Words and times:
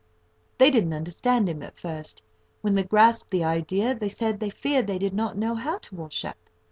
They 0.57 0.71
didn't 0.71 0.95
understand 0.95 1.47
him 1.47 1.61
at 1.61 1.77
first. 1.77 2.23
When 2.61 2.73
they 2.73 2.81
grasped 2.83 3.29
the 3.29 3.43
idea, 3.43 3.93
they 3.93 4.09
said 4.09 4.39
they 4.39 4.49
feared 4.49 4.87
they 4.87 4.97
did 4.97 5.13
not 5.13 5.37
know 5.37 5.53
how 5.53 5.77
to 5.77 5.95
wash 5.95 6.25
up. 6.25 6.37